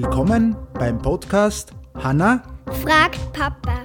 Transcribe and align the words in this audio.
Willkommen 0.00 0.56
beim 0.74 1.02
Podcast 1.02 1.72
Hanna 1.96 2.44
fragt 2.84 3.18
Papa. 3.32 3.82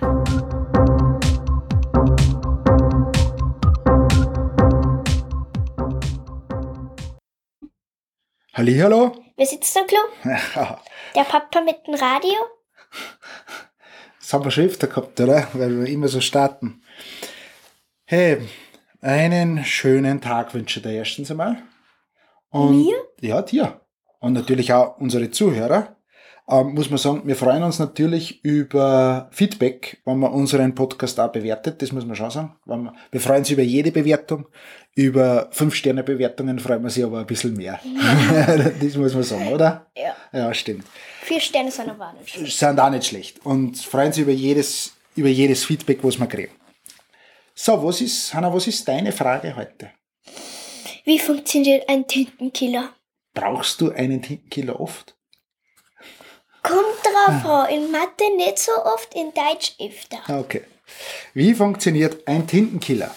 Hallihallo. 8.54 9.24
Wer 9.38 9.46
sitzt 9.48 9.76
am 9.76 9.88
Klo? 9.88 9.98
Der 11.16 11.24
Papa 11.24 11.62
mit 11.62 11.78
dem 11.88 11.96
Radio? 11.96 12.36
Das 14.20 14.34
haben 14.34 14.44
wir 14.44 14.52
schon 14.52 14.66
öfter 14.66 14.86
gehabt, 14.86 15.20
oder? 15.20 15.48
Weil 15.54 15.80
wir 15.80 15.88
immer 15.88 16.10
so 16.10 16.22
starten. 16.22 16.84
Hey, 18.06 18.48
einen 19.02 19.66
schönen 19.66 20.22
Tag 20.22 20.54
wünsche 20.54 20.78
ich 20.80 20.84
dir 20.84 20.92
erstens 20.92 21.32
einmal. 21.32 21.58
Und, 22.50 22.84
Mir? 22.84 22.98
Ja, 23.20 23.42
dir. 23.42 23.82
Und 24.20 24.34
natürlich 24.34 24.74
auch 24.74 25.00
unsere 25.00 25.32
Zuhörer. 25.32 25.98
Ähm, 26.50 26.74
muss 26.74 26.90
man 26.90 27.00
sagen, 27.00 27.22
wir 27.24 27.38
freuen 27.38 27.64
uns 27.64 27.80
natürlich 27.80 28.44
über 28.44 29.30
Feedback, 29.32 30.02
wenn 30.04 30.20
man 30.20 30.34
unseren 30.34 30.76
Podcast 30.76 31.18
auch 31.20 31.32
bewertet. 31.32 31.82
Das 31.82 31.94
muss 31.94 32.06
man 32.06 32.18
schon 32.18 32.32
sagen. 32.32 32.56
Man, 32.66 32.92
wir 33.12 33.22
freuen 33.22 33.40
uns 33.40 33.50
über 33.50 33.62
jede 33.62 33.92
Bewertung. 33.92 34.48
Über 34.94 35.50
5-Sterne-Bewertungen 35.52 36.60
freuen 36.60 36.84
wir 36.84 36.90
sich 36.90 37.04
aber 37.04 37.20
ein 37.20 37.26
bisschen 37.26 37.56
mehr. 37.56 37.80
das 38.82 38.96
muss 38.96 39.14
man 39.14 39.24
sagen, 39.24 39.48
oder? 39.48 39.88
Ja. 39.96 40.16
Ja, 40.34 40.54
stimmt. 40.54 40.86
Vier 41.22 41.40
Sterne 41.40 41.72
sind 41.72 41.90
aber 41.90 42.10
auch 42.10 42.14
nicht 42.14 42.30
schlecht. 42.30 42.58
Sind 42.58 42.80
auch 42.80 42.90
nicht 42.90 43.06
schlecht. 43.06 43.46
Und 43.46 43.78
freuen 43.78 44.12
sich 44.12 44.24
über 44.24 44.34
jedes, 44.34 44.94
über 45.16 45.30
jedes 45.30 45.64
Feedback, 45.64 46.00
was 46.04 46.20
wir 46.20 46.28
kriegen. 46.28 46.52
So, 47.56 47.82
was 47.84 48.02
ist, 48.02 48.34
Hanna, 48.34 48.54
was 48.54 48.68
ist 48.68 48.86
deine 48.88 49.12
Frage 49.12 49.56
heute? 49.56 49.92
Wie 51.06 51.20
funktioniert 51.20 51.88
ein 51.88 52.06
Tintenkiller? 52.06 52.90
Brauchst 53.34 53.80
du 53.80 53.92
einen 53.92 54.22
Tintenkiller 54.22 54.80
oft? 54.80 55.16
Kommt 56.64 57.04
drauf 57.04 57.46
an, 57.46 57.70
in 57.70 57.92
Mathe 57.92 58.36
nicht 58.38 58.58
so 58.58 58.72
oft, 58.72 59.14
in 59.14 59.32
Deutsch 59.34 59.76
öfter. 59.80 60.40
Okay. 60.40 60.64
Wie 61.34 61.54
funktioniert 61.54 62.28
ein 62.28 62.48
Tintenkiller? 62.48 63.14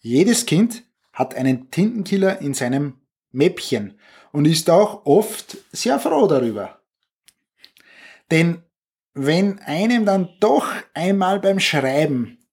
Jedes 0.00 0.44
Kind 0.44 0.82
hat 1.12 1.34
einen 1.34 1.70
Tintenkiller 1.70 2.40
in 2.40 2.52
seinem 2.54 3.00
Mäppchen 3.30 3.98
und 4.32 4.46
ist 4.46 4.68
auch 4.68 5.06
oft 5.06 5.56
sehr 5.72 5.98
froh 5.98 6.26
darüber. 6.26 6.80
Denn 8.30 8.62
wenn 9.14 9.60
einem 9.60 10.04
dann 10.04 10.28
doch 10.40 10.66
einmal 10.92 11.38
beim 11.38 11.60
Schreiben 11.60 12.44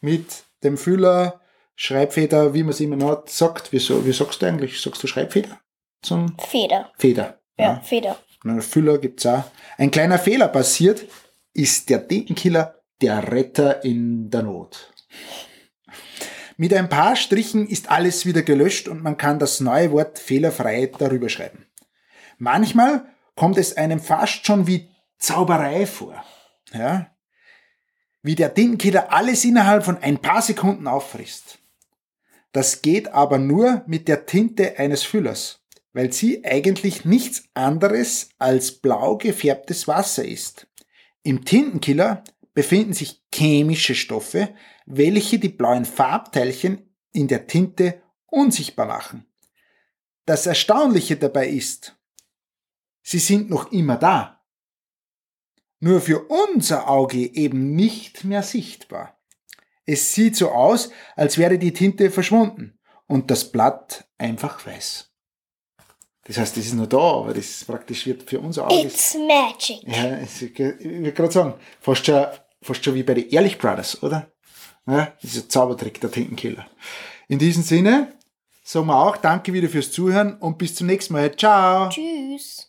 mit 0.00 0.42
dem 0.64 0.76
Füller, 0.76 1.40
Schreibfeder, 1.76 2.54
wie 2.54 2.64
man 2.64 2.70
es 2.70 2.80
immer 2.80 2.96
noch 2.96 3.28
sagt, 3.28 3.72
wieso, 3.72 4.04
wie 4.04 4.12
sagst 4.12 4.42
du 4.42 4.46
eigentlich? 4.46 4.80
Sagst 4.80 5.00
du 5.02 5.06
Schreibfeder? 5.06 5.60
Zum 6.02 6.36
Feder. 6.38 6.92
Feder. 6.98 7.40
Ja, 7.56 7.80
Feder. 7.80 8.18
Und 8.44 8.62
Füller 8.62 8.98
gibt's 8.98 9.26
auch. 9.26 9.44
Ein 9.76 9.90
kleiner 9.90 10.18
Fehler 10.18 10.48
passiert, 10.48 11.06
ist 11.54 11.90
der 11.90 12.06
Tintenkiller 12.06 12.76
der 13.00 13.32
Retter 13.32 13.84
in 13.84 14.30
der 14.30 14.42
Not. 14.42 14.92
Mit 16.56 16.74
ein 16.74 16.88
paar 16.88 17.14
Strichen 17.14 17.68
ist 17.68 17.90
alles 17.90 18.26
wieder 18.26 18.42
gelöscht 18.42 18.88
und 18.88 19.02
man 19.02 19.16
kann 19.16 19.38
das 19.38 19.60
neue 19.60 19.92
Wort 19.92 20.18
fehlerfrei 20.18 20.90
darüber 20.98 21.28
schreiben. 21.28 21.66
Manchmal 22.38 23.04
kommt 23.36 23.58
es 23.58 23.76
einem 23.76 24.00
fast 24.00 24.44
schon 24.44 24.66
wie 24.66 24.88
Zauberei 25.18 25.86
vor. 25.86 26.24
Ja? 26.72 27.10
Wie 28.22 28.34
der 28.34 28.54
Tintenkiller 28.54 29.12
alles 29.12 29.44
innerhalb 29.44 29.84
von 29.84 29.98
ein 29.98 30.18
paar 30.18 30.42
Sekunden 30.42 30.86
auffrisst. 30.86 31.58
Das 32.52 32.82
geht 32.82 33.08
aber 33.08 33.38
nur 33.38 33.82
mit 33.86 34.08
der 34.08 34.26
Tinte 34.26 34.78
eines 34.78 35.02
Füllers, 35.02 35.60
weil 35.98 36.12
sie 36.12 36.44
eigentlich 36.44 37.04
nichts 37.04 37.48
anderes 37.54 38.30
als 38.38 38.70
blau 38.70 39.16
gefärbtes 39.16 39.88
Wasser 39.88 40.24
ist. 40.24 40.68
Im 41.24 41.44
Tintenkiller 41.44 42.22
befinden 42.54 42.92
sich 42.92 43.24
chemische 43.34 43.96
Stoffe, 43.96 44.54
welche 44.86 45.40
die 45.40 45.48
blauen 45.48 45.84
Farbteilchen 45.84 46.88
in 47.10 47.26
der 47.26 47.48
Tinte 47.48 48.00
unsichtbar 48.26 48.86
machen. 48.86 49.26
Das 50.24 50.46
Erstaunliche 50.46 51.16
dabei 51.16 51.48
ist, 51.48 51.98
sie 53.02 53.18
sind 53.18 53.50
noch 53.50 53.72
immer 53.72 53.96
da. 53.96 54.44
Nur 55.80 56.00
für 56.00 56.28
unser 56.28 56.88
Auge 56.88 57.34
eben 57.34 57.74
nicht 57.74 58.22
mehr 58.22 58.44
sichtbar. 58.44 59.20
Es 59.84 60.12
sieht 60.12 60.36
so 60.36 60.52
aus, 60.52 60.90
als 61.16 61.38
wäre 61.38 61.58
die 61.58 61.72
Tinte 61.72 62.12
verschwunden 62.12 62.78
und 63.08 63.32
das 63.32 63.50
Blatt 63.50 64.08
einfach 64.16 64.64
weiß. 64.64 65.07
Das 66.28 66.36
heißt, 66.36 66.58
das 66.58 66.66
ist 66.66 66.74
nur 66.74 66.86
da, 66.86 66.98
aber 66.98 67.32
das 67.32 67.64
praktisch 67.64 68.06
wird 68.06 68.28
für 68.28 68.38
unser 68.38 68.66
Auge. 68.66 68.86
It's 68.86 69.14
magic. 69.14 69.82
Ja, 69.86 70.18
ich 70.20 70.58
würde 70.58 71.12
gerade 71.12 71.32
sagen, 71.32 71.54
fast 71.80 72.04
schon, 72.04 72.26
fast 72.60 72.84
schon 72.84 72.94
wie 72.94 73.02
bei 73.02 73.14
den 73.14 73.30
Ehrlich 73.30 73.56
Brothers, 73.56 74.02
oder? 74.02 74.30
Ja, 74.86 75.12
das 75.22 75.34
ist 75.34 75.46
ein 75.46 75.50
Zaubertrick, 75.50 76.00
der 76.00 76.10
Tintenkiller. 76.10 76.66
In 77.28 77.38
diesem 77.38 77.62
Sinne 77.62 78.12
sagen 78.62 78.86
wir 78.86 79.02
auch 79.02 79.16
Danke 79.16 79.54
wieder 79.54 79.68
fürs 79.68 79.90
Zuhören 79.90 80.36
und 80.38 80.58
bis 80.58 80.74
zum 80.74 80.86
nächsten 80.86 81.14
Mal. 81.14 81.34
Ciao! 81.34 81.88
Tschüss. 81.88 82.67